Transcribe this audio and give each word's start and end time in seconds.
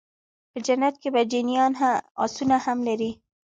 په 0.51 0.57
جنت 0.65 0.95
کي 1.01 1.09
به 1.13 1.21
جنيان 1.31 1.71
آسونه 2.23 2.57
هم 2.65 2.77
لري 2.87 3.11